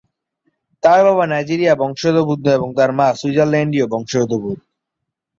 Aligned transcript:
তার 0.83 0.99
বাবা 1.05 1.25
নাইজেরীয় 1.27 1.73
বংশোদ্ভূত 1.75 2.43
এবং 2.57 2.69
তার 2.77 2.91
মা 2.97 3.07
সুইজারল্যান্ডীয় 3.19 3.85
বংশোদ্ভূত। 3.87 4.59